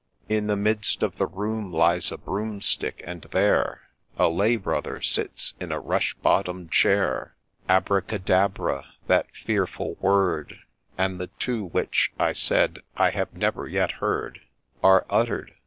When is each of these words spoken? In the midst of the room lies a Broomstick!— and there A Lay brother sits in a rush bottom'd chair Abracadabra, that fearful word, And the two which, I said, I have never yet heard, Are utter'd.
In 0.27 0.47
the 0.47 0.55
midst 0.55 1.03
of 1.03 1.17
the 1.19 1.27
room 1.27 1.71
lies 1.71 2.11
a 2.11 2.17
Broomstick!— 2.17 3.03
and 3.05 3.21
there 3.29 3.81
A 4.17 4.29
Lay 4.29 4.55
brother 4.55 4.99
sits 4.99 5.53
in 5.59 5.71
a 5.71 5.79
rush 5.79 6.15
bottom'd 6.23 6.71
chair 6.71 7.35
Abracadabra, 7.69 8.87
that 9.05 9.27
fearful 9.45 9.97
word, 9.99 10.57
And 10.97 11.19
the 11.19 11.27
two 11.27 11.65
which, 11.65 12.11
I 12.17 12.33
said, 12.33 12.79
I 12.97 13.11
have 13.11 13.35
never 13.35 13.67
yet 13.67 13.91
heard, 14.01 14.41
Are 14.81 15.05
utter'd. 15.07 15.53